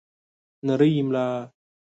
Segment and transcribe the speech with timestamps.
[0.65, 1.25] نرۍ ملا